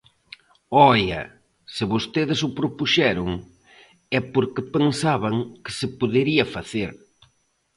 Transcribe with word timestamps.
¡Oia!, 0.91 1.21
se 1.75 1.83
vostedes 1.93 2.39
o 2.47 2.49
propuxeron, 2.59 3.29
é 4.17 4.19
porque 4.33 4.61
pensaban 4.75 5.35
que 5.63 5.71
se 5.79 5.87
podería 5.99 6.45
facer. 6.55 6.89